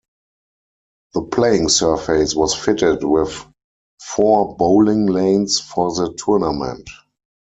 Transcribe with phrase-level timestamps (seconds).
[1.13, 3.45] The playing surface was fitted with
[4.03, 6.89] four bowling lanes for the tournament.